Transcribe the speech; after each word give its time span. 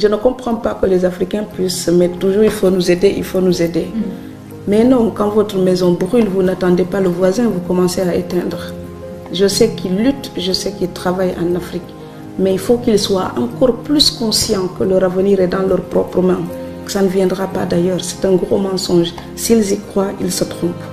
Je 0.00 0.08
ne 0.08 0.16
comprends 0.16 0.54
pas 0.54 0.78
que 0.80 0.86
les 0.86 1.04
Africains 1.04 1.44
puissent 1.44 1.84
se 1.84 1.90
mettre 1.90 2.16
toujours 2.18 2.42
il 2.42 2.50
faut 2.50 2.70
nous 2.70 2.90
aider, 2.90 3.12
il 3.18 3.22
faut 3.22 3.42
nous 3.42 3.60
aider. 3.60 3.88
Mais 4.66 4.82
non, 4.82 5.10
quand 5.14 5.28
votre 5.28 5.58
maison 5.58 5.92
brûle, 5.92 6.26
vous 6.26 6.42
n'attendez 6.42 6.84
pas 6.84 7.02
le 7.02 7.10
voisin, 7.10 7.50
vous 7.50 7.60
commencez 7.60 8.00
à 8.00 8.14
éteindre. 8.14 8.72
Je 9.30 9.46
sais 9.46 9.72
qu'ils 9.74 9.96
luttent, 10.02 10.32
je 10.38 10.52
sais 10.52 10.72
qu'ils 10.72 10.92
travaillent 10.92 11.34
en 11.38 11.54
Afrique, 11.54 11.90
mais 12.38 12.54
il 12.54 12.58
faut 12.58 12.78
qu'ils 12.78 12.98
soient 12.98 13.32
encore 13.36 13.74
plus 13.88 14.10
conscients 14.10 14.68
que 14.78 14.84
leur 14.84 15.04
avenir 15.04 15.38
est 15.38 15.48
dans 15.48 15.66
leurs 15.66 15.82
propres 15.82 16.22
mains, 16.22 16.44
que 16.86 16.92
ça 16.92 17.02
ne 17.02 17.08
viendra 17.08 17.46
pas 17.46 17.66
d'ailleurs. 17.66 18.02
C'est 18.02 18.24
un 18.24 18.36
gros 18.36 18.56
mensonge. 18.56 19.12
S'ils 19.36 19.70
y 19.70 19.78
croient, 19.80 20.12
ils 20.18 20.32
se 20.32 20.44
trompent. 20.44 20.89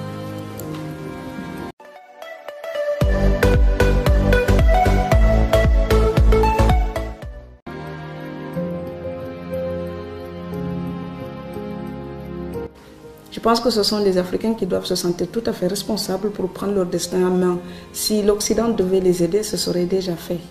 Pense 13.47 13.61
que 13.61 13.69
ce 13.69 13.82
sont 13.82 14.00
les 14.00 14.18
Africains 14.18 14.56
qui 14.56 14.65
doivent 14.65 14.86
se 14.86 14.96
sentir 14.96 15.28
tout 15.32 15.43
à 15.46 15.54
fait 15.54 15.68
responsables 15.68 16.32
pour 16.32 16.50
prendre 16.50 16.74
leur 16.74 16.86
destin 16.86 17.25
en 17.25 17.29
main. 17.29 17.60
Si 17.93 18.21
l'Occident 18.21 18.68
devait 18.68 19.00
les 19.00 19.23
aider, 19.23 19.42
ce 19.42 19.56
serait 19.56 19.86
déjà 19.86 20.18
fait. 20.18 20.42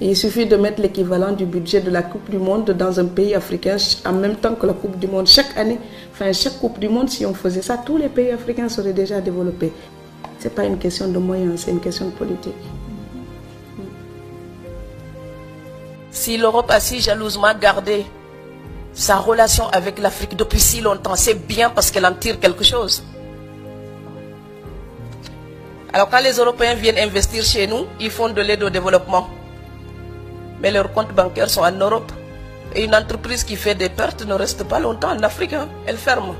Il 0.00 0.16
suffit 0.16 0.46
de 0.46 0.56
mettre 0.56 0.80
l'équivalent 0.80 1.32
du 1.32 1.44
budget 1.44 1.82
de 1.82 1.90
la 1.90 2.02
Coupe 2.02 2.30
du 2.30 2.38
Monde 2.38 2.70
dans 2.70 2.98
un 2.98 3.04
pays 3.04 3.34
africain 3.34 3.76
en 4.06 4.12
même 4.14 4.36
temps 4.36 4.54
que 4.54 4.64
la 4.64 4.72
Coupe 4.72 4.98
du 4.98 5.06
Monde. 5.06 5.26
Chaque 5.26 5.54
année, 5.58 5.78
enfin 6.14 6.32
chaque 6.32 6.58
Coupe 6.58 6.78
du 6.78 6.88
Monde, 6.88 7.10
si 7.10 7.26
on 7.26 7.34
faisait 7.34 7.60
ça, 7.60 7.76
tous 7.76 7.98
les 7.98 8.08
pays 8.08 8.30
africains 8.30 8.70
seraient 8.70 8.94
déjà 8.94 9.20
développés. 9.20 9.74
Ce 10.38 10.44
n'est 10.44 10.54
pas 10.54 10.64
une 10.64 10.78
question 10.78 11.08
de 11.08 11.18
moyens, 11.18 11.60
c'est 11.60 11.72
une 11.72 11.80
question 11.80 12.06
de 12.06 12.12
politique. 12.12 12.54
Si 16.10 16.38
l'Europe 16.38 16.70
a 16.70 16.80
si 16.80 17.00
jalousement 17.00 17.52
gardé 17.60 18.06
sa 19.00 19.16
relation 19.16 19.66
avec 19.70 19.98
l'Afrique 19.98 20.36
depuis 20.36 20.60
si 20.60 20.82
longtemps, 20.82 21.16
c'est 21.16 21.32
bien 21.32 21.70
parce 21.70 21.90
qu'elle 21.90 22.04
en 22.04 22.12
tire 22.12 22.38
quelque 22.38 22.62
chose. 22.62 23.02
Alors 25.90 26.10
quand 26.10 26.20
les 26.20 26.34
Européens 26.36 26.74
viennent 26.74 26.98
investir 26.98 27.42
chez 27.42 27.66
nous, 27.66 27.86
ils 27.98 28.10
font 28.10 28.28
de 28.28 28.42
l'aide 28.42 28.62
au 28.62 28.68
développement. 28.68 29.26
Mais 30.60 30.70
leurs 30.70 30.92
comptes 30.92 31.14
bancaires 31.14 31.48
sont 31.48 31.62
en 31.62 31.72
Europe. 31.72 32.12
Et 32.74 32.84
une 32.84 32.94
entreprise 32.94 33.42
qui 33.42 33.56
fait 33.56 33.74
des 33.74 33.88
pertes 33.88 34.26
ne 34.26 34.34
reste 34.34 34.64
pas 34.64 34.78
longtemps 34.78 35.12
en 35.16 35.22
Afrique, 35.22 35.54
hein. 35.54 35.66
elle 35.86 35.96
ferme. 35.96 36.34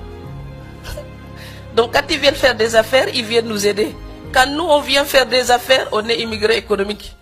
Donc 1.75 1.95
quand 1.95 2.05
ils 2.11 2.19
viennent 2.19 2.35
faire 2.35 2.55
des 2.55 2.77
affaires, 2.77 3.09
ils 3.15 3.25
viennent 3.25 3.49
nous 3.49 3.67
aider. 3.67 3.97
Quand 4.35 4.47
nous, 4.47 4.65
on 4.69 4.81
vient 4.81 5.07
faire 5.07 5.25
des 5.25 5.51
affaires, 5.51 5.89
on 5.93 6.07
est 6.07 6.21
immigré 6.21 6.59
économique. 6.59 7.17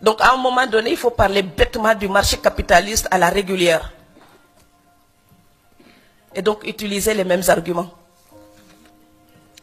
Donc 0.00 0.20
à 0.20 0.34
un 0.34 0.36
moment 0.36 0.68
donné, 0.68 0.90
il 0.92 0.96
faut 0.96 1.10
parler 1.10 1.42
bêtement 1.42 1.96
du 1.96 2.06
marché 2.08 2.36
capitaliste 2.36 3.08
à 3.10 3.18
la 3.18 3.28
régulière 3.28 3.90
et 6.34 6.42
donc 6.42 6.64
utiliser 6.66 7.14
les 7.14 7.24
mêmes 7.24 7.42
arguments. 7.48 7.90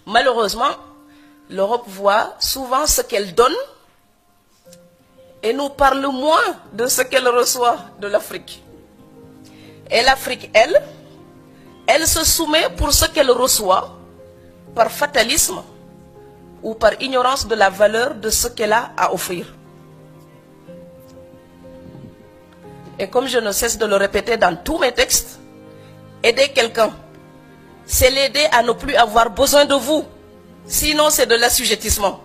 Malheureusement, 0.05 0.71
l'Europe 1.49 1.85
voit 1.87 2.35
souvent 2.39 2.85
ce 2.85 3.01
qu'elle 3.01 3.33
donne 3.33 3.55
et 5.41 5.53
nous 5.53 5.69
parle 5.69 6.05
moins 6.07 6.55
de 6.73 6.87
ce 6.87 7.01
qu'elle 7.01 7.27
reçoit 7.27 7.77
de 7.99 8.07
l'Afrique. 8.07 8.63
Et 9.89 10.01
l'Afrique, 10.03 10.49
elle, 10.53 10.81
elle 11.87 12.07
se 12.07 12.23
soumet 12.23 12.69
pour 12.77 12.91
ce 12.93 13.05
qu'elle 13.05 13.31
reçoit 13.31 13.97
par 14.75 14.91
fatalisme 14.91 15.61
ou 16.61 16.75
par 16.75 16.93
ignorance 17.01 17.47
de 17.47 17.55
la 17.55 17.69
valeur 17.69 18.15
de 18.15 18.29
ce 18.29 18.47
qu'elle 18.47 18.73
a 18.73 18.91
à 18.97 19.13
offrir. 19.13 19.53
Et 22.99 23.09
comme 23.09 23.27
je 23.27 23.39
ne 23.39 23.51
cesse 23.51 23.77
de 23.77 23.85
le 23.85 23.95
répéter 23.95 24.35
dans 24.35 24.55
tous 24.57 24.77
mes 24.77 24.91
textes, 24.91 25.38
aider 26.23 26.49
quelqu'un, 26.49 26.91
c'est 27.85 28.11
l'aider 28.11 28.45
à 28.51 28.61
ne 28.63 28.71
plus 28.71 28.95
avoir 28.95 29.29
besoin 29.29 29.65
de 29.65 29.75
vous. 29.75 30.05
Sinon, 30.65 31.09
c'est 31.09 31.25
de 31.25 31.35
l'assujettissement. 31.35 32.21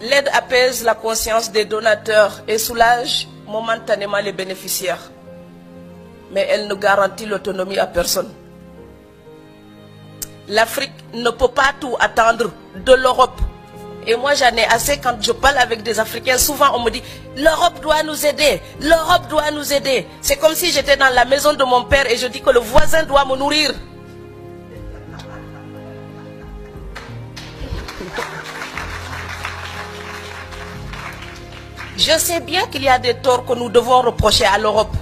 L'aide 0.00 0.30
apaise 0.32 0.82
la 0.82 0.94
conscience 0.94 1.52
des 1.52 1.66
donateurs 1.66 2.42
et 2.48 2.56
soulage 2.56 3.28
momentanément 3.46 4.16
les 4.18 4.32
bénéficiaires. 4.32 5.10
Mais 6.32 6.46
elle 6.48 6.68
ne 6.68 6.74
garantit 6.74 7.26
l'autonomie 7.26 7.78
à 7.78 7.86
personne. 7.86 8.32
L'Afrique 10.48 10.94
ne 11.12 11.28
peut 11.30 11.48
pas 11.48 11.74
tout 11.78 11.96
attendre 12.00 12.50
de 12.76 12.92
l'Europe. 12.94 13.40
Et 14.06 14.16
moi, 14.16 14.34
j'en 14.34 14.56
ai 14.56 14.64
assez 14.64 14.98
quand 14.98 15.16
je 15.20 15.32
parle 15.32 15.58
avec 15.58 15.82
des 15.82 15.98
Africains. 16.00 16.38
Souvent, 16.38 16.74
on 16.74 16.82
me 16.82 16.90
dit, 16.90 17.02
l'Europe 17.36 17.80
doit 17.82 18.02
nous 18.02 18.24
aider. 18.26 18.60
L'Europe 18.80 19.28
doit 19.28 19.50
nous 19.50 19.72
aider. 19.72 20.06
C'est 20.22 20.36
comme 20.36 20.54
si 20.54 20.72
j'étais 20.72 20.96
dans 20.96 21.12
la 21.14 21.24
maison 21.24 21.52
de 21.52 21.64
mon 21.64 21.84
père 21.84 22.10
et 22.10 22.16
je 22.16 22.26
dis 22.26 22.40
que 22.40 22.50
le 22.50 22.60
voisin 22.60 23.02
doit 23.04 23.24
me 23.24 23.36
nourrir. 23.36 23.72
Je 31.96 32.18
sais 32.18 32.40
bien 32.40 32.66
qu'il 32.68 32.82
y 32.82 32.88
a 32.88 32.98
des 32.98 33.14
torts 33.14 33.44
que 33.44 33.52
nous 33.52 33.68
devons 33.68 34.00
reprocher 34.00 34.46
à 34.46 34.56
l'Europe. 34.56 34.96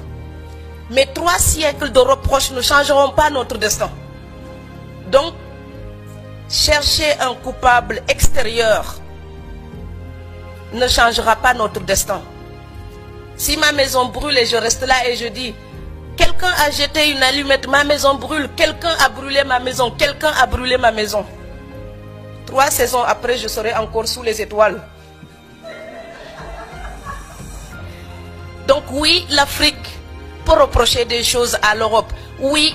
Mais 0.91 1.07
trois 1.07 1.39
siècles 1.39 1.93
de 1.93 2.01
reproches 2.01 2.51
ne 2.51 2.61
changeront 2.61 3.11
pas 3.11 3.31
notre 3.31 3.57
destin. 3.57 3.91
Donc, 5.13 5.35
chercher 6.49 7.13
un 7.21 7.35
coupable 7.35 8.03
extérieur 8.09 8.97
ne 10.73 10.87
changera 10.89 11.37
pas 11.37 11.55
notre 11.55 11.81
destin. 11.81 12.21
Si 13.37 13.57
ma 13.57 13.73
maison 13.73 14.07
brûle 14.07 14.37
et 14.39 14.47
je 14.47 14.57
reste 14.57 14.87
là 14.87 15.07
et 15.09 15.17
je 15.17 15.27
dis, 15.27 15.55
quelqu'un 16.17 16.53
a 16.67 16.71
jeté 16.71 17.11
une 17.11 17.23
allumette, 17.23 17.69
ma 17.69 17.85
maison 17.85 18.15
brûle, 18.15 18.49
quelqu'un 18.57 18.95
a 19.05 19.09
brûlé 19.09 19.45
ma 19.45 19.61
maison, 19.61 19.91
quelqu'un 19.91 20.33
a 20.41 20.47
brûlé 20.47 20.77
ma 20.77 20.91
maison. 20.91 21.25
Trois 22.47 22.71
saisons 22.71 23.03
après, 23.03 23.37
je 23.39 23.47
serai 23.49 23.75
encore 23.75 24.09
sous 24.09 24.23
les 24.23 24.41
étoiles. 24.41 24.83
Donc 28.67 28.85
oui, 28.91 29.27
l'Afrique 29.31 29.77
peut 30.45 30.53
reprocher 30.53 31.05
des 31.05 31.23
choses 31.23 31.57
à 31.63 31.75
l'Europe. 31.75 32.13
Oui, 32.41 32.75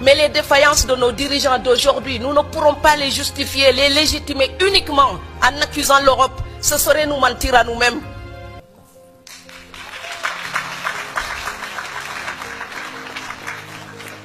mais 0.00 0.14
les 0.14 0.28
défaillances 0.28 0.86
de 0.86 0.94
nos 0.94 1.12
dirigeants 1.12 1.58
d'aujourd'hui, 1.58 2.18
nous 2.18 2.32
ne 2.32 2.42
pourrons 2.42 2.74
pas 2.74 2.96
les 2.96 3.10
justifier, 3.10 3.72
les 3.72 3.88
légitimer 3.88 4.50
uniquement 4.60 5.12
en 5.42 5.60
accusant 5.62 6.00
l'Europe. 6.00 6.40
Ce 6.60 6.78
serait 6.78 7.06
nous 7.06 7.18
mentir 7.18 7.54
à 7.54 7.64
nous-mêmes. 7.64 8.00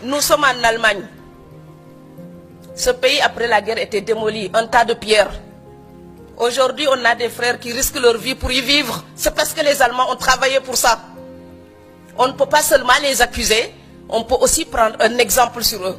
Nous 0.03 0.21
sommes 0.21 0.43
en 0.43 0.63
Allemagne. 0.63 1.07
Ce 2.75 2.89
pays, 2.89 3.21
après 3.21 3.47
la 3.47 3.61
guerre, 3.61 3.77
était 3.77 4.01
démoli, 4.01 4.49
un 4.53 4.65
tas 4.65 4.83
de 4.83 4.95
pierres. 4.95 5.31
Aujourd'hui, 6.37 6.87
on 6.89 7.05
a 7.05 7.13
des 7.13 7.29
frères 7.29 7.59
qui 7.59 7.71
risquent 7.71 7.99
leur 8.01 8.17
vie 8.17 8.33
pour 8.33 8.51
y 8.51 8.61
vivre. 8.61 9.05
C'est 9.15 9.35
parce 9.35 9.53
que 9.53 9.61
les 9.61 9.81
Allemands 9.81 10.09
ont 10.11 10.15
travaillé 10.15 10.59
pour 10.59 10.75
ça. 10.75 10.99
On 12.17 12.27
ne 12.27 12.33
peut 12.33 12.47
pas 12.47 12.63
seulement 12.63 12.93
les 13.03 13.21
accuser, 13.21 13.71
on 14.11 14.23
peut 14.23 14.35
aussi 14.39 14.65
prendre 14.65 14.97
un 14.99 15.17
exemple 15.17 15.63
sur 15.63 15.85
eux. 15.87 15.97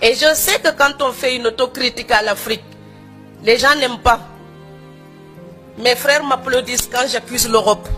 Et 0.00 0.14
je 0.14 0.32
sais 0.34 0.58
que 0.60 0.70
quand 0.70 1.02
on 1.02 1.12
fait 1.12 1.36
une 1.36 1.46
autocritique 1.46 2.10
à 2.10 2.22
l'Afrique, 2.22 2.64
les 3.42 3.58
gens 3.58 3.74
n'aiment 3.76 3.98
pas. 4.00 4.20
Mes 5.76 5.94
frères 5.96 6.24
m'applaudissent 6.24 6.88
quand 6.90 7.06
j'accuse 7.08 7.48
l'Europe. 7.48 7.88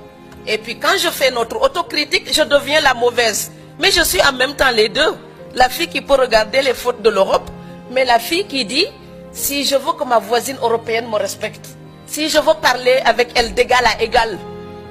Et 0.46 0.58
puis 0.58 0.78
quand 0.78 0.96
je 0.98 1.08
fais 1.08 1.30
notre 1.30 1.60
autocritique, 1.60 2.32
je 2.32 2.42
deviens 2.42 2.80
la 2.80 2.94
mauvaise. 2.94 3.52
Mais 3.78 3.90
je 3.90 4.02
suis 4.02 4.20
en 4.22 4.32
même 4.32 4.54
temps 4.56 4.70
les 4.70 4.88
deux. 4.88 5.14
La 5.54 5.68
fille 5.68 5.88
qui 5.88 6.00
peut 6.00 6.14
regarder 6.14 6.62
les 6.62 6.74
fautes 6.74 7.02
de 7.02 7.10
l'Europe, 7.10 7.50
mais 7.90 8.04
la 8.04 8.18
fille 8.18 8.46
qui 8.46 8.64
dit, 8.64 8.86
si 9.32 9.64
je 9.64 9.76
veux 9.76 9.92
que 9.92 10.04
ma 10.04 10.18
voisine 10.18 10.56
européenne 10.62 11.08
me 11.08 11.16
respecte, 11.16 11.66
si 12.06 12.28
je 12.28 12.38
veux 12.38 12.54
parler 12.62 13.00
avec 13.04 13.30
elle 13.34 13.52
d'égal 13.52 13.84
à 13.84 14.00
égal, 14.02 14.38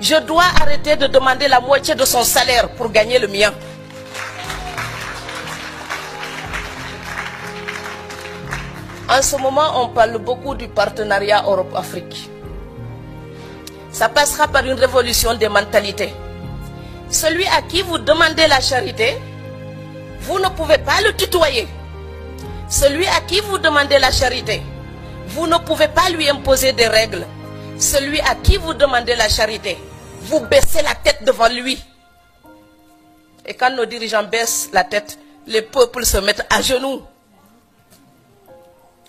je 0.01 0.15
dois 0.25 0.43
arrêter 0.61 0.95
de 0.95 1.07
demander 1.07 1.47
la 1.47 1.59
moitié 1.59 1.95
de 1.95 2.05
son 2.05 2.23
salaire 2.23 2.69
pour 2.69 2.91
gagner 2.91 3.19
le 3.19 3.27
mien. 3.27 3.51
En 9.09 9.21
ce 9.21 9.35
moment, 9.37 9.81
on 9.83 9.89
parle 9.89 10.17
beaucoup 10.19 10.53
du 10.55 10.67
partenariat 10.67 11.43
Europe-Afrique. 11.45 12.29
Ça 13.91 14.07
passera 14.07 14.47
par 14.47 14.63
une 14.65 14.73
révolution 14.79 15.33
des 15.33 15.49
mentalités. 15.49 16.13
Celui 17.09 17.45
à 17.47 17.61
qui 17.63 17.81
vous 17.81 17.97
demandez 17.97 18.45
la 18.47 18.61
charité, 18.61 19.17
vous 20.21 20.37
ne 20.37 20.47
pouvez 20.49 20.77
pas 20.77 21.01
le 21.03 21.13
tutoyer. 21.15 21.67
Celui 22.69 23.07
à 23.07 23.19
qui 23.27 23.39
vous 23.41 23.57
demandez 23.57 23.97
la 23.97 24.11
charité, 24.11 24.61
vous 25.29 25.47
ne 25.47 25.57
pouvez 25.57 25.87
pas 25.87 26.09
lui 26.11 26.29
imposer 26.29 26.71
des 26.73 26.87
règles. 26.87 27.25
Celui 27.79 28.19
à 28.19 28.35
qui 28.35 28.57
vous 28.57 28.75
demandez 28.75 29.15
la 29.15 29.27
charité, 29.27 29.77
vous 30.21 30.39
baissez 30.41 30.81
la 30.81 30.95
tête 30.95 31.23
devant 31.23 31.47
lui. 31.49 31.83
Et 33.45 33.53
quand 33.53 33.71
nos 33.71 33.85
dirigeants 33.85 34.23
baissent 34.23 34.69
la 34.73 34.83
tête, 34.83 35.17
les 35.47 35.61
peuples 35.61 36.05
se 36.05 36.17
mettent 36.17 36.45
à 36.49 36.61
genoux. 36.61 37.01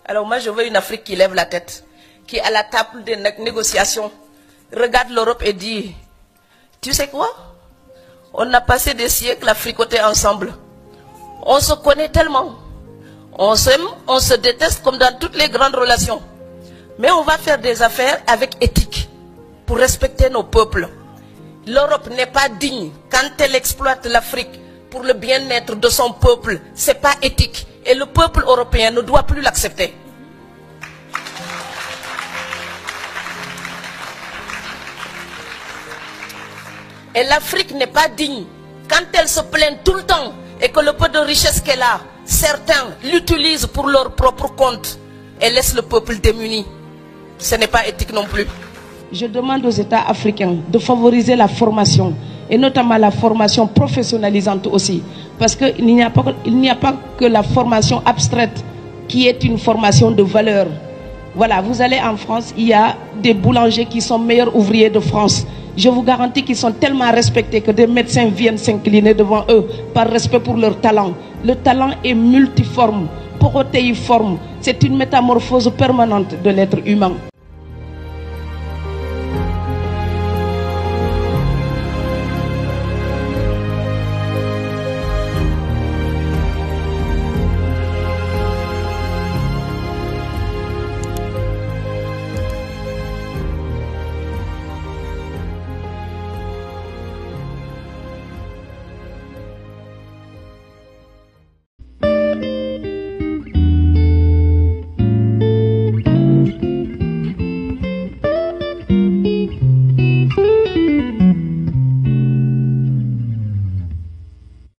Alors 0.06 0.26
moi, 0.26 0.38
je 0.38 0.50
veux 0.50 0.66
une 0.66 0.76
Afrique 0.76 1.04
qui 1.04 1.16
lève 1.16 1.34
la 1.34 1.44
tête, 1.44 1.84
qui 2.26 2.40
à 2.40 2.50
la 2.50 2.64
table 2.64 3.04
des 3.04 3.16
négociations 3.16 4.10
regarde 4.74 5.10
l'Europe 5.10 5.42
et 5.44 5.52
dit, 5.52 5.94
tu 6.80 6.92
sais 6.92 7.08
quoi? 7.08 7.28
On 8.32 8.52
a 8.52 8.60
passé 8.60 8.94
des 8.94 9.08
siècles 9.08 9.48
à 9.48 9.54
fricoter 9.54 10.00
ensemble. 10.00 10.54
On 11.42 11.58
se 11.60 11.74
connaît 11.74 12.08
tellement. 12.08 12.54
On 13.38 13.56
s'aime, 13.56 13.86
on 14.06 14.20
se 14.20 14.34
déteste 14.34 14.82
comme 14.82 14.98
dans 14.98 15.16
toutes 15.18 15.36
les 15.36 15.48
grandes 15.48 15.74
relations. 15.74 16.22
Mais 16.98 17.10
on 17.10 17.22
va 17.22 17.38
faire 17.38 17.58
des 17.58 17.82
affaires 17.82 18.22
avec 18.26 18.56
éthique 18.60 19.08
pour 19.66 19.78
respecter 19.78 20.30
nos 20.30 20.44
peuples. 20.44 20.88
L'Europe 21.70 22.08
n'est 22.10 22.26
pas 22.26 22.48
digne 22.48 22.90
quand 23.08 23.30
elle 23.38 23.54
exploite 23.54 24.04
l'Afrique 24.06 24.58
pour 24.90 25.04
le 25.04 25.12
bien-être 25.12 25.76
de 25.76 25.88
son 25.88 26.12
peuple. 26.14 26.60
Ce 26.74 26.88
n'est 26.88 26.96
pas 26.96 27.14
éthique. 27.22 27.64
Et 27.86 27.94
le 27.94 28.06
peuple 28.06 28.42
européen 28.44 28.90
ne 28.90 29.02
doit 29.02 29.22
plus 29.22 29.40
l'accepter. 29.40 29.94
Et 37.14 37.22
l'Afrique 37.22 37.70
n'est 37.72 37.86
pas 37.86 38.08
digne 38.08 38.46
quand 38.88 39.04
elle 39.12 39.28
se 39.28 39.40
plaint 39.42 39.78
tout 39.84 39.94
le 39.94 40.02
temps 40.02 40.34
et 40.60 40.70
que 40.70 40.80
le 40.80 40.92
peu 40.94 41.08
de 41.08 41.18
richesse 41.20 41.60
qu'elle 41.60 41.82
a, 41.82 42.00
certains 42.24 42.96
l'utilisent 43.04 43.66
pour 43.66 43.86
leur 43.86 44.16
propre 44.16 44.48
compte 44.56 44.98
et 45.40 45.50
laissent 45.50 45.76
le 45.76 45.82
peuple 45.82 46.16
démuni. 46.16 46.66
Ce 47.38 47.54
n'est 47.54 47.68
pas 47.68 47.86
éthique 47.86 48.12
non 48.12 48.24
plus. 48.24 48.48
Je 49.12 49.26
demande 49.26 49.66
aux 49.66 49.70
États 49.70 50.02
africains 50.06 50.54
de 50.70 50.78
favoriser 50.78 51.34
la 51.34 51.48
formation 51.48 52.14
et 52.48 52.56
notamment 52.56 52.96
la 52.96 53.10
formation 53.10 53.66
professionnalisante 53.66 54.68
aussi. 54.68 55.02
Parce 55.36 55.56
qu'il 55.56 55.84
n'y 55.84 56.00
a, 56.02 56.10
pas, 56.10 56.24
a 56.26 56.74
pas 56.76 56.94
que 57.18 57.24
la 57.24 57.42
formation 57.42 58.02
abstraite 58.06 58.64
qui 59.08 59.26
est 59.26 59.42
une 59.42 59.58
formation 59.58 60.12
de 60.12 60.22
valeur. 60.22 60.68
Voilà, 61.34 61.60
vous 61.60 61.82
allez 61.82 61.98
en 61.98 62.16
France, 62.16 62.54
il 62.56 62.68
y 62.68 62.72
a 62.72 62.94
des 63.20 63.34
boulangers 63.34 63.86
qui 63.86 64.00
sont 64.00 64.18
meilleurs 64.18 64.54
ouvriers 64.54 64.90
de 64.90 65.00
France. 65.00 65.44
Je 65.76 65.88
vous 65.88 66.02
garantis 66.02 66.44
qu'ils 66.44 66.56
sont 66.56 66.72
tellement 66.72 67.10
respectés 67.10 67.60
que 67.60 67.72
des 67.72 67.88
médecins 67.88 68.26
viennent 68.28 68.58
s'incliner 68.58 69.14
devant 69.14 69.44
eux 69.48 69.66
par 69.92 70.08
respect 70.08 70.38
pour 70.40 70.56
leur 70.56 70.78
talent. 70.80 71.14
Le 71.44 71.56
talent 71.56 71.90
est 72.04 72.14
multiforme, 72.14 73.08
protéiforme. 73.40 74.38
C'est 74.60 74.82
une 74.84 74.96
métamorphose 74.96 75.72
permanente 75.76 76.34
de 76.44 76.50
l'être 76.50 76.78
humain. 76.86 77.12